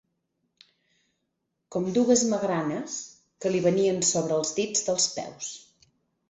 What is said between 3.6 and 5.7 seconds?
venien sobre'ls dits dels peus